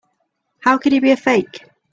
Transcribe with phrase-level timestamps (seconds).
[0.61, 1.63] How could he be a fake?